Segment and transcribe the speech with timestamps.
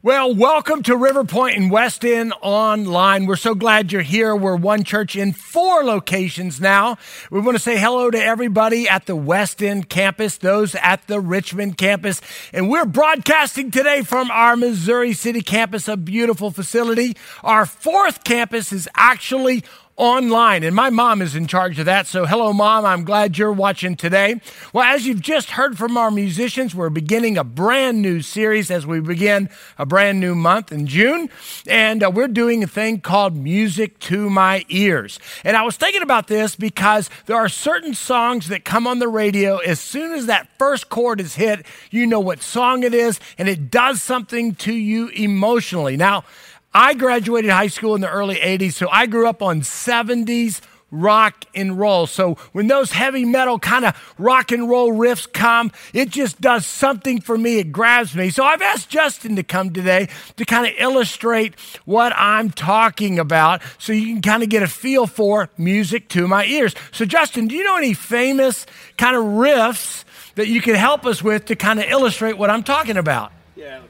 [0.00, 3.26] Well, welcome to River Point and West End Online.
[3.26, 4.36] We're so glad you're here.
[4.36, 6.98] We're one church in four locations now.
[7.32, 11.18] We want to say hello to everybody at the West End campus, those at the
[11.18, 12.20] Richmond campus.
[12.52, 17.16] And we're broadcasting today from our Missouri City campus, a beautiful facility.
[17.42, 19.64] Our fourth campus is actually
[19.98, 20.62] online.
[20.62, 22.06] And my mom is in charge of that.
[22.06, 22.86] So, hello, mom.
[22.86, 24.40] I'm glad you're watching today.
[24.72, 28.86] Well, as you've just heard from our musicians, we're beginning a brand new series as
[28.86, 31.28] we begin a brand new month in June.
[31.66, 35.18] And uh, we're doing a thing called Music to My Ears.
[35.44, 39.08] And I was thinking about this because there are certain songs that come on the
[39.08, 39.58] radio.
[39.58, 43.48] As soon as that first chord is hit, you know what song it is, and
[43.48, 45.96] it does something to you emotionally.
[45.96, 46.24] Now,
[46.72, 51.44] I graduated high school in the early 80s, so I grew up on 70s rock
[51.54, 52.06] and roll.
[52.06, 56.66] So when those heavy metal kind of rock and roll riffs come, it just does
[56.66, 57.58] something for me.
[57.58, 58.30] It grabs me.
[58.30, 61.54] So I've asked Justin to come today to kind of illustrate
[61.84, 66.26] what I'm talking about so you can kind of get a feel for music to
[66.26, 66.74] my ears.
[66.92, 70.04] So, Justin, do you know any famous kind of riffs
[70.36, 73.32] that you can help us with to kind of illustrate what I'm talking about?
[73.56, 73.82] Yeah.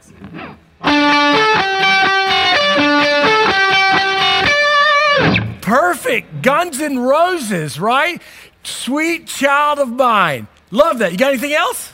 [5.60, 6.42] Perfect.
[6.42, 8.22] Guns N' Roses, right?
[8.62, 10.48] Sweet child of mine.
[10.70, 11.12] Love that.
[11.12, 11.92] You got anything else?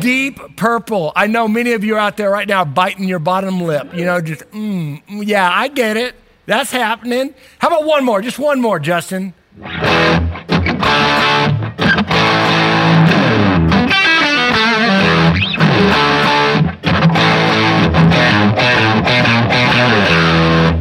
[0.00, 1.12] Deep purple.
[1.16, 3.94] I know many of you are out there right now biting your bottom lip.
[3.94, 6.14] You know, just, mm, yeah, I get it.
[6.46, 7.34] That's happening.
[7.58, 8.20] How about one more?
[8.20, 9.32] Just one more, Justin.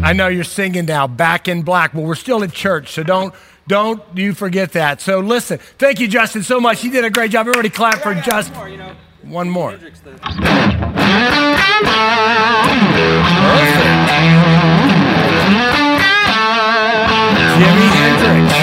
[0.04, 1.94] I know you're singing now, back in black.
[1.94, 3.34] Well, we're still at church, so don't
[3.68, 5.00] don't you forget that.
[5.00, 6.84] So listen, thank you, Justin, so much.
[6.84, 7.48] You did a great job.
[7.48, 8.56] Everybody clap for Justin.
[8.56, 9.78] More, you know, One more.
[16.53, 18.53] Jimi Hendrix.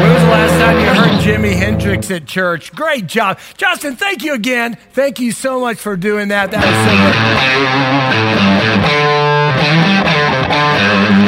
[0.00, 2.72] When was the last time you heard Jimi Hendrix at church?
[2.74, 3.38] Great job.
[3.56, 4.76] Justin, thank you again.
[4.92, 6.50] Thank you so much for doing that.
[6.50, 8.57] That was so good
[10.80, 11.27] and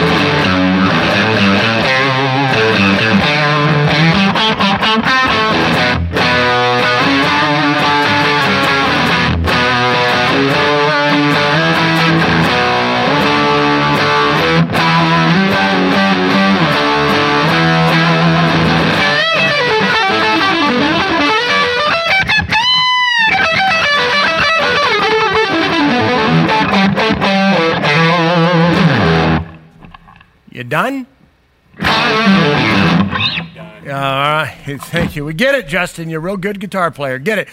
[30.70, 31.06] Done?
[31.80, 31.86] All
[33.86, 35.24] right, thank you.
[35.24, 36.08] We get it, Justin.
[36.08, 37.18] You're a real good guitar player.
[37.18, 37.48] Get it.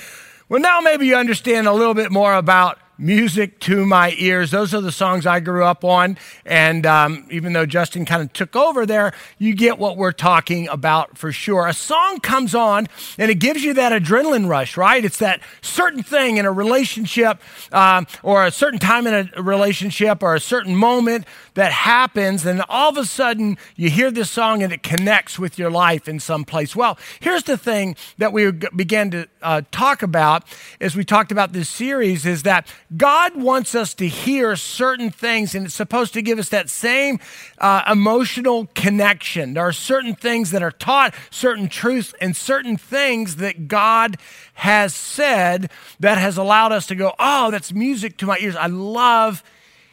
[0.50, 4.52] Well, now maybe you understand a little bit more about music to my ears.
[4.52, 6.18] Those are the songs I grew up on.
[6.46, 10.68] And um, even though Justin kind of took over there, you get what we're talking
[10.68, 11.68] about for sure.
[11.68, 12.88] A song comes on
[13.18, 15.04] and it gives you that adrenaline rush, right?
[15.04, 17.40] It's that certain thing in a relationship
[17.72, 22.46] um, or a certain time in a relationship or a certain moment that happens.
[22.46, 26.08] And all of a sudden you hear this song and it connects with your life
[26.08, 26.76] in some place.
[26.76, 30.44] Well, here's the thing that we began to uh, talk about
[30.82, 35.54] as we talked about this series is that God wants us to hear certain things,
[35.54, 37.20] and it's supposed to give us that same
[37.58, 39.56] uh, emotional connection.
[39.56, 44.18] There are certain things that are taught, certain truths, and certain things that God
[44.54, 48.56] has said that has allowed us to go, oh, that's music to my ears.
[48.56, 49.44] I love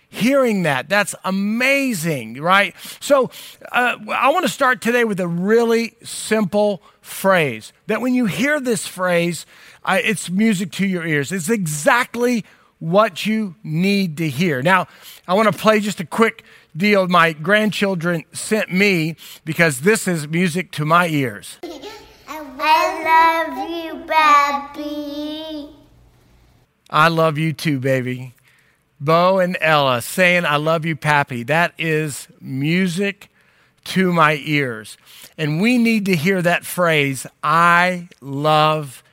[0.09, 0.88] hearing that.
[0.88, 2.75] That's amazing, right?
[3.00, 3.31] So
[3.72, 8.60] uh, I want to start today with a really simple phrase that when you hear
[8.60, 9.44] this phrase,
[9.84, 11.33] uh, it's music to your ears.
[11.33, 12.44] It's exactly
[12.79, 14.62] what you need to hear.
[14.62, 14.87] Now,
[15.27, 16.45] I want to play just a quick
[16.77, 21.59] deal my grandchildren sent me because this is music to my ears.
[22.66, 25.69] I love you, Pappy.
[26.91, 28.34] I love you too, baby.
[29.01, 31.43] Bo and Ella saying, I love you, Pappy.
[31.43, 33.28] That is music
[33.84, 34.97] to my ears.
[35.37, 39.03] And we need to hear that phrase, I love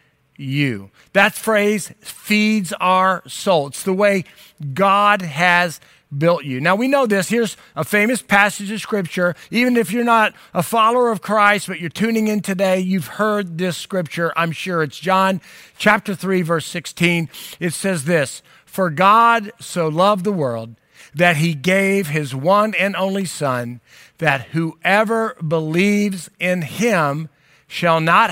[0.41, 0.89] you.
[1.13, 3.67] That phrase feeds our soul.
[3.67, 4.25] It's the way
[4.73, 5.79] God has
[6.15, 6.59] built you.
[6.59, 7.29] Now we know this.
[7.29, 9.35] Here's a famous passage of scripture.
[9.49, 13.57] Even if you're not a follower of Christ, but you're tuning in today, you've heard
[13.57, 14.33] this scripture.
[14.35, 15.41] I'm sure it's John
[15.77, 17.29] chapter 3, verse 16.
[17.59, 20.75] It says this For God so loved the world
[21.13, 23.81] that he gave his one and only Son,
[24.17, 27.29] that whoever believes in him
[27.67, 28.31] shall not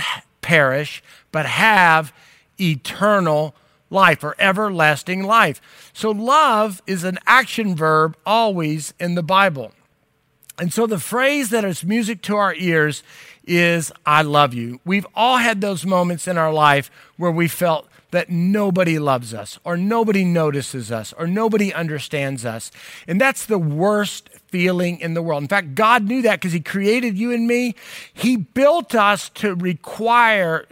[0.49, 2.11] perish, but have
[2.59, 3.53] eternal
[3.91, 5.91] life or everlasting life.
[5.93, 9.73] So, love is an action verb always in the Bible.
[10.57, 13.03] And so, the phrase that is music to our ears
[13.45, 14.79] is, I love you.
[14.83, 19.59] We've all had those moments in our life where we felt that nobody loves us
[19.63, 22.71] or nobody notices us or nobody understands us.
[23.07, 25.43] And that's the worst feeling in the world.
[25.43, 27.75] In fact, God knew that because He created you and me.
[28.13, 30.65] He built us to require,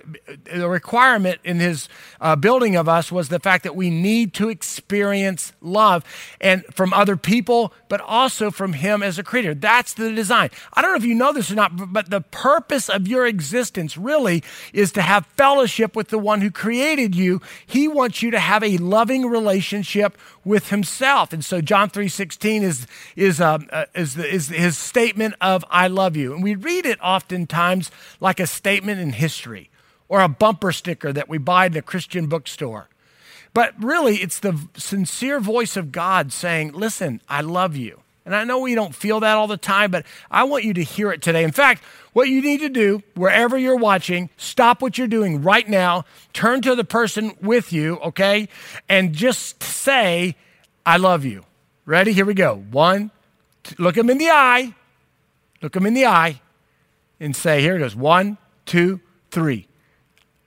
[0.51, 1.87] the requirement in His
[2.19, 6.03] uh, building of us was the fact that we need to experience love
[6.41, 9.53] and from other people, but also from Him as a creator.
[9.53, 10.49] That's the design.
[10.73, 13.97] I don't know if you know this or not, but the purpose of your existence
[13.97, 14.43] really
[14.73, 17.41] is to have fellowship with the one who created you.
[17.65, 21.33] He wants you to have a loving relationship with Himself.
[21.33, 26.15] And so John 3.16 is, is um, uh, is, is his statement of I love
[26.15, 26.33] you.
[26.33, 29.69] And we read it oftentimes like a statement in history
[30.07, 32.89] or a bumper sticker that we buy in a Christian bookstore.
[33.53, 38.01] But really, it's the sincere voice of God saying, Listen, I love you.
[38.27, 40.83] And I know we don't feel that all the time, but I want you to
[40.83, 41.45] hear it today.
[41.45, 41.81] In fact,
[42.11, 46.03] what you need to do, wherever you're watching, stop what you're doing right now,
[46.33, 48.49] turn to the person with you, okay,
[48.89, 50.35] and just say,
[50.85, 51.45] I love you.
[51.85, 52.11] Ready?
[52.11, 52.57] Here we go.
[52.69, 53.11] One,
[53.77, 54.75] look him in the eye,
[55.61, 56.41] look him in the eye,
[57.21, 58.99] and say, here it goes one, two,
[59.31, 59.69] three.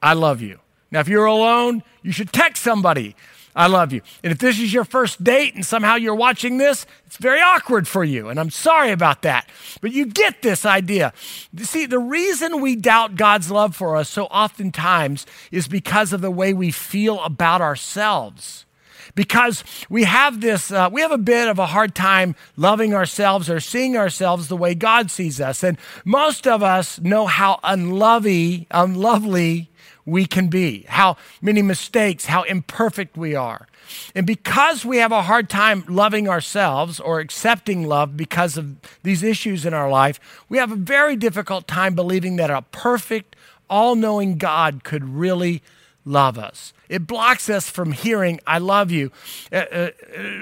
[0.02, 0.60] I love you.
[0.90, 3.16] Now, if you're alone, you should text somebody.
[3.54, 4.00] I love you.
[4.22, 7.88] And if this is your first date and somehow you're watching this, it's very awkward
[7.88, 8.28] for you.
[8.28, 9.48] And I'm sorry about that.
[9.80, 11.12] But you get this idea.
[11.56, 16.30] See, the reason we doubt God's love for us so oftentimes is because of the
[16.30, 18.66] way we feel about ourselves
[19.14, 23.50] because we have this, uh, we have a bit of a hard time loving ourselves
[23.50, 25.62] or seeing ourselves the way God sees us.
[25.62, 29.69] And most of us know how unlovely, unlovely
[30.10, 33.66] we can be, how many mistakes, how imperfect we are.
[34.14, 39.22] And because we have a hard time loving ourselves or accepting love because of these
[39.22, 43.36] issues in our life, we have a very difficult time believing that a perfect,
[43.68, 45.62] all knowing God could really
[46.04, 46.72] love us.
[46.88, 49.12] It blocks us from hearing, I love you,
[49.52, 49.90] uh, uh,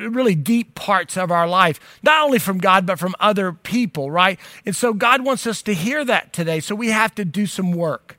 [0.08, 4.38] really deep parts of our life, not only from God, but from other people, right?
[4.64, 6.60] And so God wants us to hear that today.
[6.60, 8.17] So we have to do some work.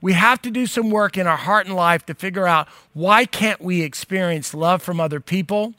[0.00, 3.24] We have to do some work in our heart and life to figure out why
[3.24, 5.74] can't we experience love from other people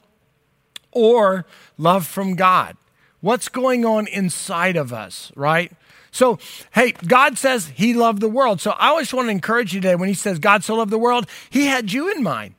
[0.92, 1.46] or
[1.78, 2.76] love from God?
[3.20, 5.72] What's going on inside of us, right?
[6.10, 6.38] So,
[6.72, 8.60] hey, God says He loved the world.
[8.60, 10.98] So I always want to encourage you today when He says God so loved the
[10.98, 12.54] world, He had you in mind.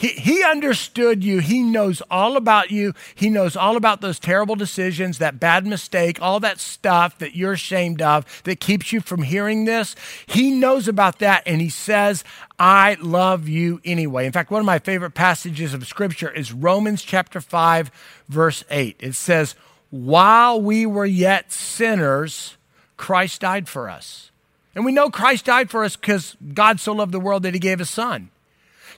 [0.00, 1.40] He, he understood you.
[1.40, 2.94] He knows all about you.
[3.14, 7.52] He knows all about those terrible decisions, that bad mistake, all that stuff that you're
[7.52, 9.94] ashamed of that keeps you from hearing this.
[10.24, 12.24] He knows about that and he says,
[12.58, 14.24] I love you anyway.
[14.24, 17.90] In fact, one of my favorite passages of scripture is Romans chapter 5,
[18.26, 18.96] verse 8.
[19.00, 19.54] It says,
[19.90, 22.56] While we were yet sinners,
[22.96, 24.30] Christ died for us.
[24.74, 27.60] And we know Christ died for us because God so loved the world that he
[27.60, 28.30] gave his son.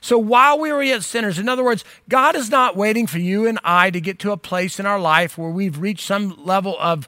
[0.03, 3.47] So while we were yet sinners, in other words, God is not waiting for you
[3.47, 6.75] and I to get to a place in our life where we've reached some level
[6.77, 7.07] of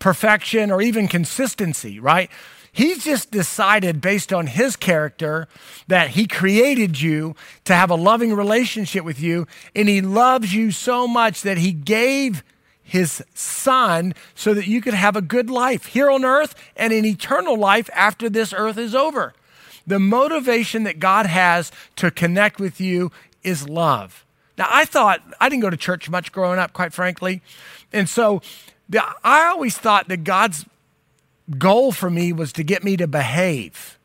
[0.00, 2.30] perfection or even consistency, right?
[2.70, 5.48] He's just decided based on his character
[5.88, 10.72] that he created you to have a loving relationship with you, and he loves you
[10.72, 12.44] so much that he gave
[12.82, 17.06] his son so that you could have a good life here on earth and an
[17.06, 19.32] eternal life after this earth is over.
[19.86, 23.12] The motivation that God has to connect with you
[23.42, 24.24] is love.
[24.58, 27.42] Now, I thought, I didn't go to church much growing up, quite frankly.
[27.92, 28.40] And so
[28.88, 30.64] the, I always thought that God's
[31.58, 33.98] goal for me was to get me to behave.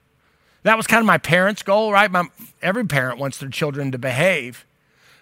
[0.63, 2.11] That was kind of my parents' goal, right?
[2.11, 2.25] My,
[2.61, 4.65] every parent wants their children to behave.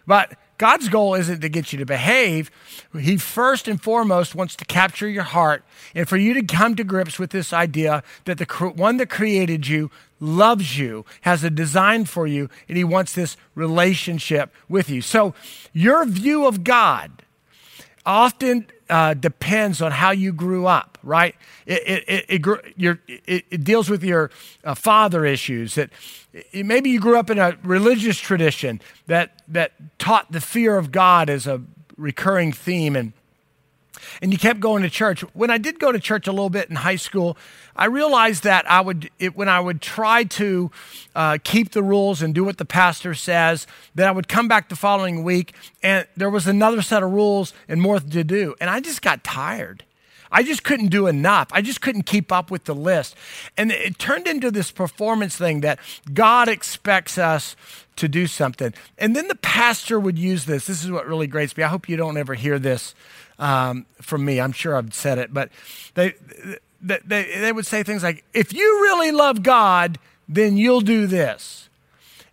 [0.05, 2.51] But God's goal isn't to get you to behave.
[2.93, 5.63] He first and foremost wants to capture your heart
[5.95, 9.67] and for you to come to grips with this idea that the one that created
[9.67, 9.89] you
[10.19, 15.01] loves you, has a design for you, and he wants this relationship with you.
[15.01, 15.33] So,
[15.71, 17.23] your view of God
[18.05, 21.35] often uh, depends on how you grew up, right?
[21.65, 24.31] It, it, it, it, it deals with your
[24.63, 25.75] uh, father issues.
[25.75, 25.89] That
[26.53, 31.29] maybe you grew up in a religious tradition that, that taught the fear of God
[31.29, 31.61] as a
[31.97, 32.95] recurring theme.
[32.95, 33.13] And
[34.21, 35.21] and you kept going to church.
[35.33, 37.37] When I did go to church a little bit in high school,
[37.75, 40.71] I realized that I would, it, when I would try to
[41.15, 44.69] uh, keep the rules and do what the pastor says, that I would come back
[44.69, 48.55] the following week and there was another set of rules and more to do.
[48.59, 49.83] And I just got tired.
[50.31, 51.47] I just couldn't do enough.
[51.51, 53.15] I just couldn't keep up with the list.
[53.57, 55.79] And it turned into this performance thing that
[56.13, 57.55] God expects us
[57.95, 58.73] to do something.
[58.97, 60.67] And then the pastor would use this.
[60.67, 61.63] This is what really grates me.
[61.63, 62.93] I hope you don't ever hear this
[63.39, 64.39] um, from me.
[64.39, 65.49] I'm sure I've said it, but
[65.95, 66.13] they,
[66.81, 71.69] they, they would say things like, if you really love God, then you'll do this.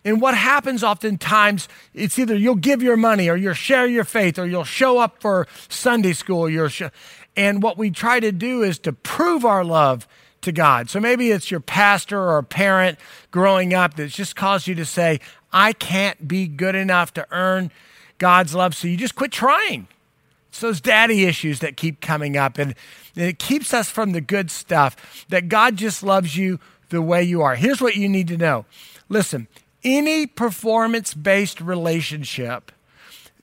[0.05, 4.39] And what happens oftentimes, it's either you'll give your money or you'll share your faith
[4.39, 6.49] or you'll show up for Sunday school.
[6.49, 6.83] You'll sh-
[7.35, 10.07] and what we try to do is to prove our love
[10.41, 10.89] to God.
[10.89, 12.99] So maybe it's your pastor or a parent
[13.31, 15.19] growing up that's just caused you to say,
[15.51, 17.71] I can't be good enough to earn
[18.17, 18.75] God's love.
[18.75, 19.87] So you just quit trying.
[20.57, 22.73] It's those daddy issues that keep coming up, and
[23.15, 26.59] it keeps us from the good stuff that God just loves you
[26.89, 27.53] the way you are.
[27.53, 28.65] Here's what you need to know
[29.07, 29.47] listen,
[29.83, 32.71] any performance based relationship,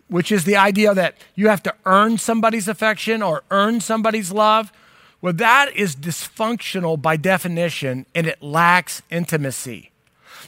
[0.09, 4.73] which is the idea that you have to earn somebody's affection or earn somebody's love,
[5.23, 9.93] well, that is dysfunctional by definition and it lacks intimacy.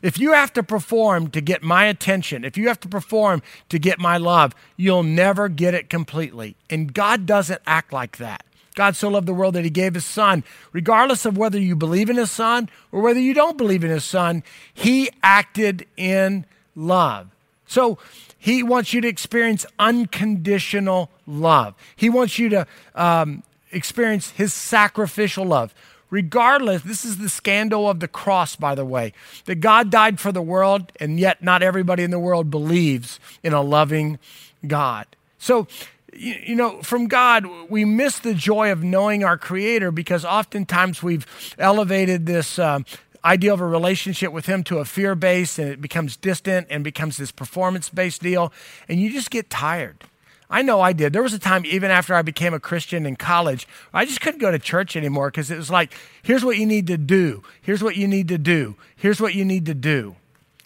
[0.02, 3.78] If you have to perform to get my attention, if you have to perform to
[3.78, 6.56] get my love, you'll never get it completely.
[6.70, 8.44] And God doesn't act like that.
[8.74, 10.44] God so loved the world that he gave his son.
[10.72, 14.04] Regardless of whether you believe in his son or whether you don't believe in his
[14.04, 17.28] son, he acted in love.
[17.66, 17.98] So
[18.38, 21.74] he wants you to experience unconditional love.
[21.96, 25.74] He wants you to um, experience his sacrificial love
[26.10, 29.12] regardless, this is the scandal of the cross, by the way,
[29.46, 33.52] that God died for the world, and yet not everybody in the world believes in
[33.52, 34.18] a loving
[34.66, 35.06] God.
[35.38, 35.66] So,
[36.14, 41.26] you know, from God, we miss the joy of knowing our Creator because oftentimes we've
[41.58, 42.86] elevated this um,
[43.24, 46.82] idea of a relationship with Him to a fear based and it becomes distant and
[46.82, 48.52] becomes this performance based deal,
[48.88, 50.04] and you just get tired.
[50.48, 51.12] I know I did.
[51.12, 54.40] There was a time, even after I became a Christian in college, I just couldn't
[54.40, 57.42] go to church anymore because it was like, here's what you need to do.
[57.60, 58.76] Here's what you need to do.
[58.94, 60.14] Here's what you need to do.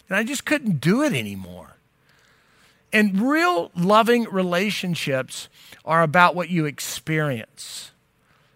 [0.07, 1.77] And I just couldn't do it anymore.
[2.93, 5.49] And real loving relationships
[5.85, 7.91] are about what you experience.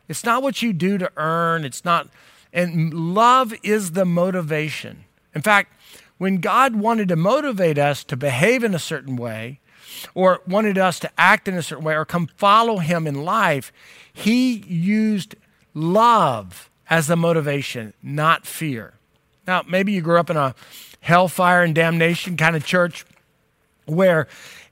[0.07, 1.65] It's not what you do to earn.
[1.65, 2.09] It's not,
[2.53, 5.05] and love is the motivation.
[5.33, 5.73] In fact,
[6.17, 9.59] when God wanted to motivate us to behave in a certain way,
[10.13, 13.71] or wanted us to act in a certain way or come follow him in life,
[14.13, 15.35] he used
[15.73, 18.93] love as the motivation, not fear.
[19.47, 20.55] Now, maybe you grew up in a
[21.01, 23.05] hellfire and damnation kind of church
[23.85, 24.27] where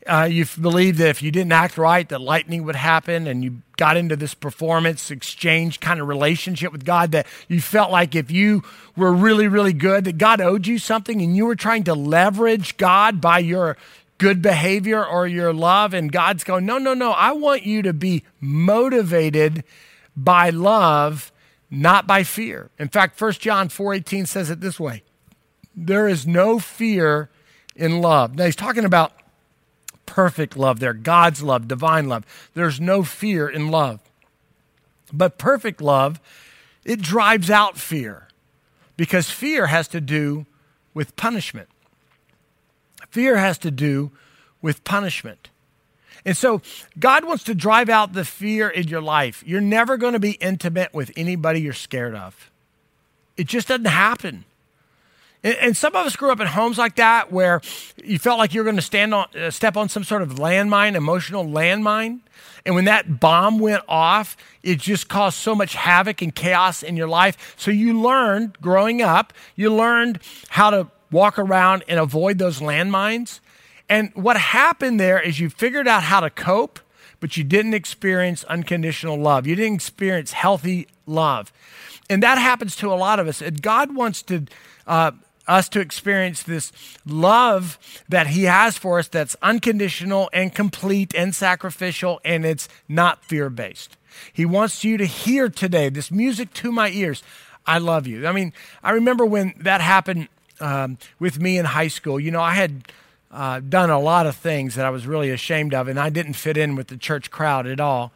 [0.07, 3.61] uh, you believed that if you didn't act right, that lightning would happen, and you
[3.77, 8.29] got into this performance exchange kind of relationship with God that you felt like if
[8.29, 8.63] you
[8.97, 12.77] were really, really good, that God owed you something, and you were trying to leverage
[12.77, 13.77] God by your
[14.17, 17.11] good behavior or your love and God's going, "No, no, no.
[17.11, 19.63] I want you to be motivated
[20.15, 21.31] by love,
[21.69, 25.03] not by fear." In fact, 1 John 4:18 says it this way.
[25.75, 27.29] There is no fear
[27.75, 28.35] in love.
[28.35, 29.13] Now he's talking about
[30.05, 32.25] perfect love there, God's love, divine love.
[32.53, 33.99] There's no fear in love.
[35.11, 36.19] But perfect love,
[36.85, 38.27] it drives out fear
[38.97, 40.45] because fear has to do
[40.93, 41.69] with punishment.
[43.13, 44.09] Fear has to do
[44.59, 45.51] with punishment.
[46.25, 46.63] And so
[46.97, 49.43] God wants to drive out the fear in your life.
[49.45, 52.49] You're never going to be intimate with anybody you're scared of.
[53.37, 54.45] It just doesn't happen.
[55.43, 57.61] And, some of us grew up in homes like that where
[58.03, 60.35] you felt like you were going to stand on, uh, step on some sort of
[60.35, 62.21] landmine, emotional landmine.
[62.65, 66.97] And when that bomb went off, it just caused so much havoc and chaos in
[66.97, 67.53] your life.
[67.59, 73.39] So you learned growing up, you learned how to walk around and avoid those landmines.
[73.87, 76.79] And what happened there is you figured out how to cope,
[77.19, 79.47] but you didn't experience unconditional love.
[79.47, 81.53] You didn't experience healthy love.
[82.09, 83.41] And that happens to a lot of us.
[83.41, 84.45] And God wants to.
[84.85, 85.11] Uh,
[85.45, 86.71] us to experience this
[87.05, 87.77] love
[88.07, 93.49] that he has for us that's unconditional and complete and sacrificial and it's not fear
[93.49, 93.97] based.
[94.31, 97.23] He wants you to hear today this music to my ears.
[97.65, 98.27] I love you.
[98.27, 98.53] I mean,
[98.83, 100.27] I remember when that happened
[100.63, 102.19] um, with me in high school.
[102.19, 102.87] You know, I had
[103.31, 106.33] uh, done a lot of things that I was really ashamed of, and I didn't
[106.33, 108.13] fit in with the church crowd at all.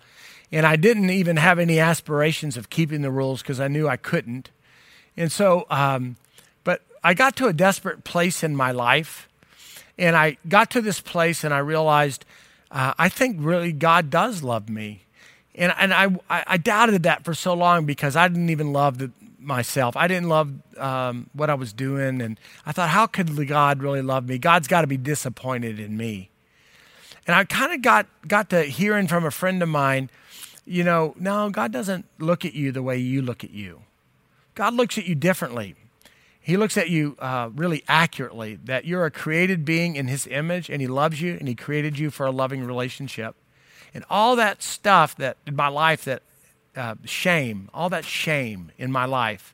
[0.51, 3.97] And I didn't even have any aspirations of keeping the rules because I knew I
[3.97, 4.49] couldn't.
[5.17, 6.15] And so, um,
[6.63, 9.27] but I got to a desperate place in my life.
[9.97, 12.23] And I got to this place and I realized
[12.71, 15.01] uh, I think really God does love me.
[15.55, 18.99] And, and I, I, I doubted that for so long because I didn't even love
[18.99, 19.95] the, myself.
[19.95, 22.21] I didn't love um, what I was doing.
[22.21, 24.37] And I thought, how could God really love me?
[24.37, 26.29] God's got to be disappointed in me.
[27.25, 30.09] And I kind of got, got to hearing from a friend of mine,
[30.65, 33.81] you know, no, God doesn't look at you the way you look at you.
[34.55, 35.75] God looks at you differently.
[36.39, 40.69] He looks at you uh, really accurately that you're a created being in His image
[40.69, 43.35] and He loves you and He created you for a loving relationship.
[43.93, 46.21] And all that stuff that in my life, that
[46.77, 49.53] uh, shame, all that shame in my life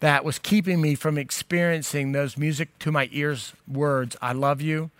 [0.00, 4.90] that was keeping me from experiencing those music to my ears words, I love you,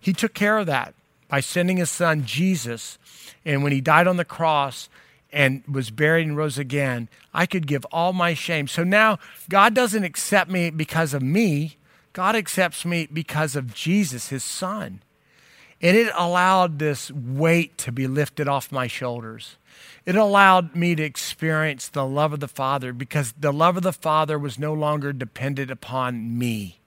[0.00, 0.94] He took care of that
[1.28, 2.98] by sending His Son Jesus.
[3.44, 4.88] And when He died on the cross,
[5.32, 8.66] and was buried and rose again, I could give all my shame.
[8.66, 9.18] So now
[9.48, 11.76] God doesn't accept me because of me,
[12.12, 15.02] God accepts me because of Jesus, his son.
[15.80, 19.56] And it allowed this weight to be lifted off my shoulders.
[20.04, 23.92] It allowed me to experience the love of the Father because the love of the
[23.92, 26.80] Father was no longer dependent upon me,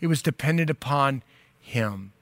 [0.00, 1.22] it was dependent upon
[1.60, 2.12] him.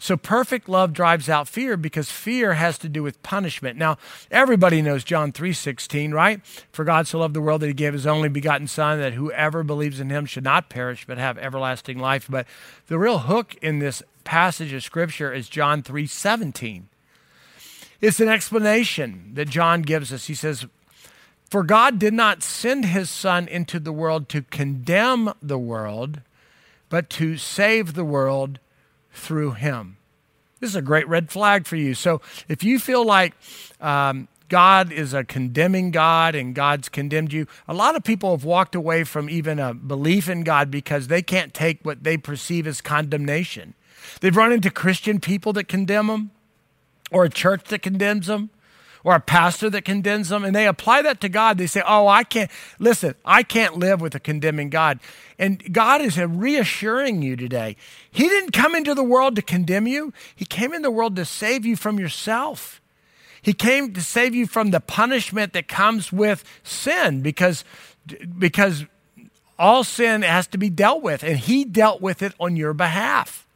[0.00, 3.76] So perfect love drives out fear because fear has to do with punishment.
[3.76, 3.98] Now,
[4.30, 6.40] everybody knows John 3:16, right?
[6.70, 9.64] For God so loved the world that he gave his only begotten son that whoever
[9.64, 12.26] believes in him should not perish but have everlasting life.
[12.30, 12.46] But
[12.86, 16.88] the real hook in this passage of scripture is John 3:17.
[18.00, 20.28] It's an explanation that John gives us.
[20.28, 20.66] He says,
[21.50, 26.20] "For God did not send his son into the world to condemn the world,
[26.88, 28.60] but to save the world
[29.12, 29.96] through him.
[30.60, 31.94] This is a great red flag for you.
[31.94, 33.34] So if you feel like
[33.80, 38.44] um, God is a condemning God and God's condemned you, a lot of people have
[38.44, 42.66] walked away from even a belief in God because they can't take what they perceive
[42.66, 43.74] as condemnation.
[44.20, 46.30] They've run into Christian people that condemn them
[47.10, 48.50] or a church that condemns them
[49.08, 51.56] or a pastor that condemns them and they apply that to God.
[51.56, 55.00] They say, Oh, I can't, listen, I can't live with a condemning God.
[55.38, 57.76] And God is uh, reassuring you today.
[58.10, 61.24] He didn't come into the world to condemn you, He came in the world to
[61.24, 62.82] save you from yourself.
[63.40, 67.64] He came to save you from the punishment that comes with sin because,
[68.38, 68.84] because
[69.58, 73.46] all sin has to be dealt with, and He dealt with it on your behalf.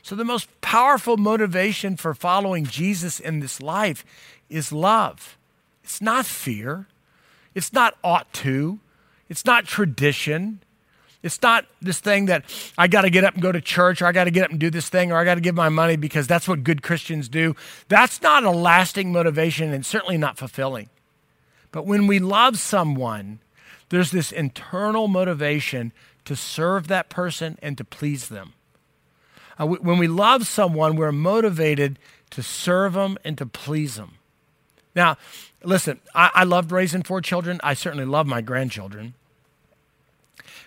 [0.00, 4.06] So, the most powerful motivation for following Jesus in this life
[4.50, 5.38] is love.
[5.82, 6.86] It's not fear.
[7.54, 8.78] It's not ought to.
[9.28, 10.60] It's not tradition.
[11.22, 12.44] It's not this thing that
[12.78, 14.50] I got to get up and go to church or I got to get up
[14.50, 16.82] and do this thing or I got to give my money because that's what good
[16.82, 17.54] Christians do.
[17.88, 20.88] That's not a lasting motivation and certainly not fulfilling.
[21.72, 23.40] But when we love someone,
[23.90, 25.92] there's this internal motivation
[26.24, 28.54] to serve that person and to please them.
[29.58, 31.98] Uh, when we love someone, we're motivated
[32.30, 34.12] to serve them and to please them.
[34.94, 35.16] Now,
[35.62, 37.60] listen, I, I loved raising four children.
[37.62, 39.14] I certainly love my grandchildren.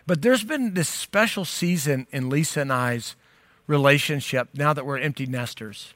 [0.06, 3.16] But there's been this special season in Lisa and I's
[3.68, 5.94] relationship now that we're empty nesters.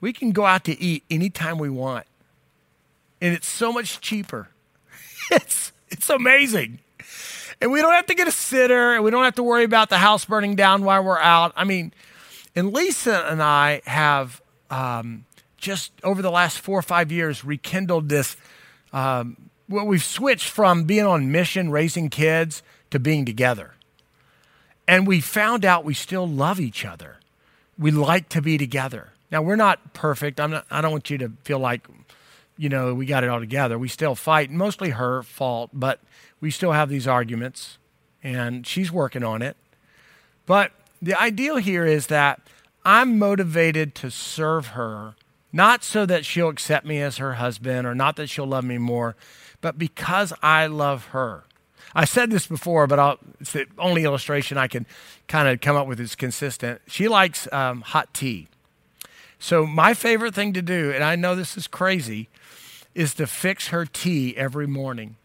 [0.00, 2.06] We can go out to eat anytime we want,
[3.20, 4.48] and it's so much cheaper.
[5.30, 6.80] it's, it's amazing.
[7.60, 9.88] And we don't have to get a sitter, and we don't have to worry about
[9.88, 11.52] the house burning down while we're out.
[11.54, 11.92] I mean,
[12.54, 15.24] and Lisa and I have um,
[15.62, 18.36] just over the last four or five years rekindled this.
[18.92, 19.36] Um,
[19.68, 23.74] well, we've switched from being on mission, raising kids, to being together.
[24.86, 27.20] And we found out we still love each other.
[27.78, 29.12] We like to be together.
[29.30, 30.38] Now, we're not perfect.
[30.38, 31.86] I'm not, I don't want you to feel like,
[32.58, 33.78] you know, we got it all together.
[33.78, 36.00] We still fight, mostly her fault, but
[36.40, 37.78] we still have these arguments,
[38.22, 39.56] and she's working on it.
[40.44, 42.42] But the ideal here is that
[42.84, 45.14] I'm motivated to serve her
[45.52, 48.78] not so that she'll accept me as her husband or not that she'll love me
[48.78, 49.16] more,
[49.60, 51.44] but because I love her.
[51.94, 54.86] I said this before, but I'll, it's the only illustration I can
[55.28, 56.80] kind of come up with is consistent.
[56.86, 58.48] She likes um, hot tea.
[59.38, 62.28] So, my favorite thing to do, and I know this is crazy,
[62.94, 65.16] is to fix her tea every morning.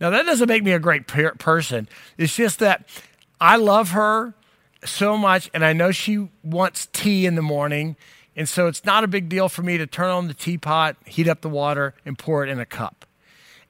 [0.00, 1.88] Now, that doesn't make me a great per- person.
[2.16, 2.88] It's just that
[3.40, 4.34] I love her
[4.84, 7.96] so much, and I know she wants tea in the morning,
[8.38, 11.28] and so it's not a big deal for me to turn on the teapot, heat
[11.28, 13.04] up the water, and pour it in a cup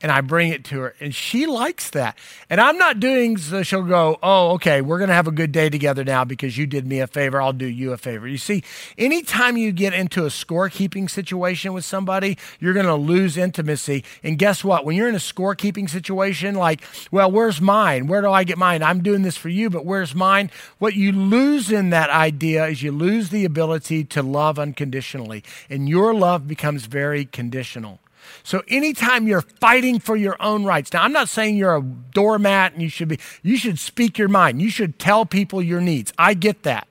[0.01, 0.95] and I bring it to her.
[1.01, 2.17] And she likes that.
[2.49, 5.53] And I'm not doing so she'll go, oh, okay, we're going to have a good
[5.53, 7.41] day together now because you did me a favor.
[7.41, 8.29] I'll do you a favor.
[8.29, 8.63] You see,
[8.97, 14.05] anytime you get into a scorekeeping situation with somebody, you're going to lose intimacy.
[14.23, 14.85] And guess what?
[14.85, 18.07] When you're in a scorekeeping situation, like, well, where's mine?
[18.07, 18.83] Where do I get mine?
[18.83, 20.51] I'm doing this for you, but where's mine?
[20.79, 25.43] What you lose in that idea is you lose the ability to love unconditionally.
[25.69, 27.99] And your love becomes very conditional.
[28.43, 32.73] So anytime you're fighting for your own rights, now I'm not saying you're a doormat
[32.73, 34.63] and you should be, you should speak your mind.
[34.63, 36.13] You should tell people your needs.
[36.19, 36.89] I get that.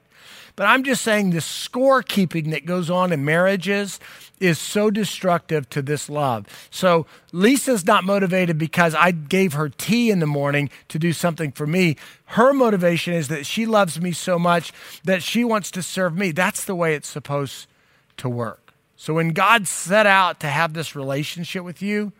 [0.57, 3.99] But I'm just saying the scorekeeping that goes on in marriages
[4.39, 6.47] is so destructive to this love.
[6.71, 11.51] So Lisa's not motivated because I gave her tea in the morning to do something
[11.51, 11.95] for me.
[12.25, 14.73] Her motivation is that she loves me so much
[15.03, 16.31] that she wants to serve me.
[16.31, 17.67] That's the way it's supposed
[18.17, 18.66] to work.
[18.97, 22.11] So when God set out to have this relationship with you,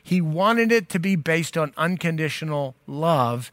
[0.00, 3.50] he wanted it to be based on unconditional love,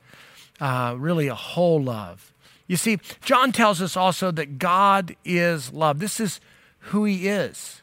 [0.59, 2.33] uh, really a whole love.
[2.67, 5.99] You see, John tells us also that God is love.
[5.99, 6.39] This is
[6.79, 7.81] who he is.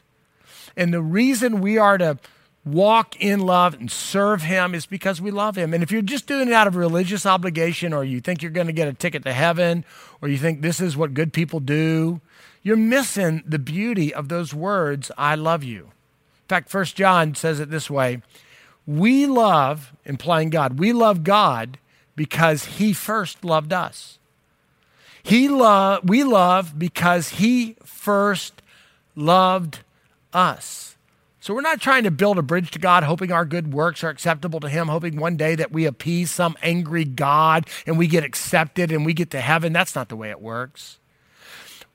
[0.77, 2.19] And the reason we are to
[2.63, 5.73] walk in love and serve him is because we love him.
[5.73, 8.67] And if you're just doing it out of religious obligation or you think you're going
[8.67, 9.83] to get a ticket to heaven
[10.21, 12.21] or you think this is what good people do,
[12.63, 15.83] you're missing the beauty of those words, I love you.
[15.83, 18.21] In fact, First John says it this way
[18.85, 21.77] We love, implying God, we love God
[22.15, 24.19] because he first loved us.
[25.23, 28.61] He love, we love because he first
[29.15, 29.79] loved
[30.33, 30.91] us.
[31.39, 34.09] So we're not trying to build a bridge to God, hoping our good works are
[34.09, 38.23] acceptable to Him, hoping one day that we appease some angry God and we get
[38.23, 39.73] accepted and we get to heaven.
[39.73, 40.99] That's not the way it works.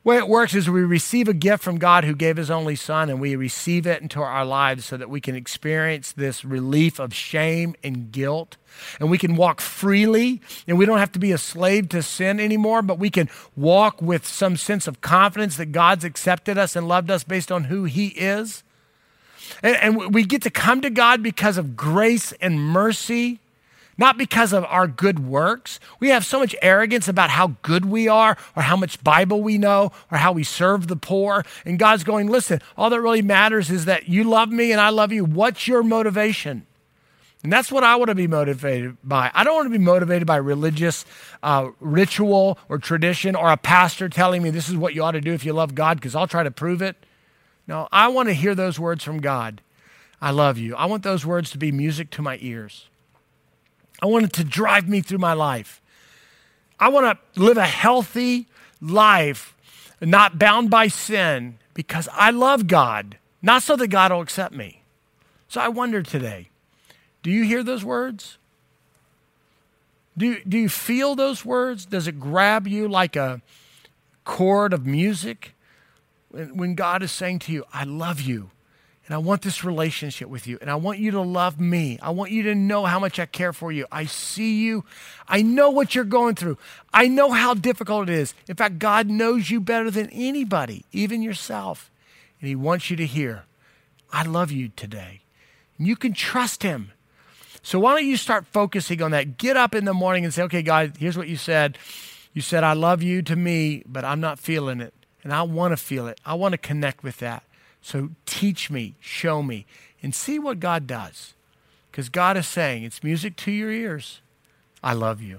[0.07, 3.11] Way it works is we receive a gift from God who gave his only son
[3.11, 7.13] and we receive it into our lives so that we can experience this relief of
[7.13, 8.57] shame and guilt.
[9.01, 12.39] And we can walk freely and we don't have to be a slave to sin
[12.39, 16.87] anymore but we can walk with some sense of confidence that God's accepted us and
[16.87, 18.63] loved us based on who he is.
[19.61, 23.41] And, and we get to come to God because of grace and mercy
[23.99, 25.81] not because of our good works.
[26.01, 29.59] We have so much arrogance about how good we are, or how much Bible we
[29.59, 31.45] know, or how we serve the poor.
[31.65, 34.91] And God's going, listen, all that really matters is that you love me and I
[34.91, 35.25] love you.
[35.25, 36.67] What's your motivation?
[37.43, 39.31] And that's what I want to be motivated by.
[39.33, 41.05] I don't want to be motivated by religious
[41.43, 45.21] uh, ritual or tradition or a pastor telling me this is what you ought to
[45.21, 46.97] do if you love God because I'll try to prove it.
[47.69, 49.61] No, I want to hear those words from God.
[50.21, 50.75] I love you.
[50.77, 52.89] I want those words to be music to my ears.
[54.03, 55.81] I want it to drive me through my life.
[56.79, 58.47] I want to live a healthy
[58.81, 59.55] life,
[60.01, 64.83] not bound by sin, because I love God, not so that God will accept me.
[65.49, 66.49] So I wonder today
[67.23, 68.39] do you hear those words?
[70.17, 71.85] Do, do you feel those words?
[71.85, 73.43] Does it grab you like a
[74.25, 75.53] chord of music?
[76.31, 78.51] When God is saying to you, I love you,
[79.07, 80.59] and I want this relationship with you.
[80.61, 81.97] And I want you to love me.
[82.03, 83.87] I want you to know how much I care for you.
[83.91, 84.85] I see you.
[85.29, 86.59] I know what you're going through.
[86.93, 88.35] I know how difficult it is.
[88.49, 91.89] In fact, God knows you better than anybody, even yourself.
[92.41, 93.45] And He wants you to hear,
[94.13, 95.21] I love you today.
[95.79, 96.91] And you can trust Him.
[97.63, 99.39] So why don't you start focusing on that?
[99.39, 101.79] Get up in the morning and say, okay, God, here's what you said.
[102.33, 104.95] You said, I love you to me, but I'm not feeling it.
[105.23, 106.21] And I want to feel it.
[106.25, 107.45] I want to connect with that.
[107.87, 109.65] So teach me, show me,
[110.03, 111.35] and see what God does.
[111.89, 114.21] Because God is saying, it's music to your ears.
[114.83, 115.39] I love you.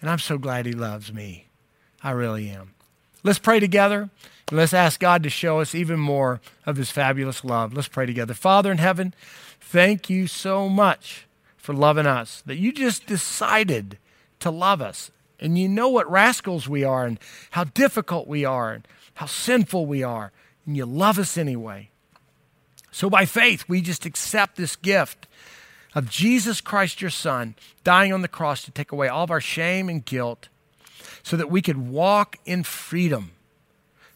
[0.00, 1.46] And I'm so glad He loves me.
[2.02, 2.74] I really am.
[3.22, 4.10] Let's pray together.
[4.48, 7.72] And let's ask God to show us even more of His fabulous love.
[7.72, 8.34] Let's pray together.
[8.34, 9.14] Father in heaven,
[9.60, 11.24] thank you so much
[11.56, 13.98] for loving us, that you just decided
[14.40, 15.12] to love us.
[15.38, 17.20] And you know what rascals we are and
[17.52, 20.32] how difficult we are and how sinful we are
[20.66, 21.90] and you love us anyway.
[22.90, 25.26] So by faith, we just accept this gift
[25.94, 29.40] of Jesus Christ, your Son, dying on the cross to take away all of our
[29.40, 30.48] shame and guilt
[31.22, 33.32] so that we could walk in freedom.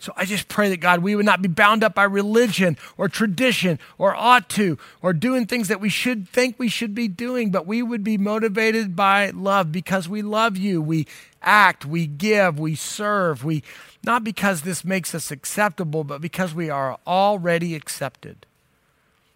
[0.01, 3.09] So I just pray that God, we would not be bound up by religion or
[3.09, 7.51] tradition or ought to or doing things that we should think we should be doing,
[7.51, 10.81] but we would be motivated by love because we love you.
[10.81, 11.07] We
[11.43, 13.65] act, we give, we serve, we
[14.05, 18.47] not because this makes us acceptable, but because we are already accepted.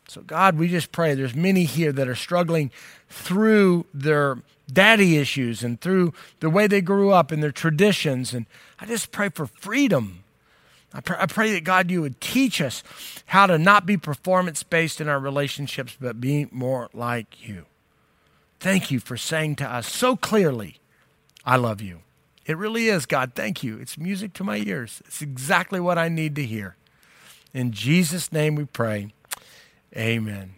[0.09, 1.14] So, God, we just pray.
[1.14, 2.70] There's many here that are struggling
[3.09, 4.38] through their
[4.72, 8.35] daddy issues and through the way they grew up and their traditions.
[8.35, 8.46] And
[8.79, 10.21] I just pray for freedom.
[10.94, 12.83] I pray, I pray that, God, you would teach us
[13.26, 17.66] how to not be performance based in our relationships, but be more like you.
[18.61, 20.78] Thank you for saying to us so clearly,
[21.44, 22.00] I love you.
[22.46, 23.33] It really is, God.
[23.35, 23.78] Thank you.
[23.78, 25.02] It's music to my ears.
[25.07, 26.76] It's exactly what I need to hear.
[27.55, 29.12] In Jesus' name we pray.
[29.96, 30.55] Amen.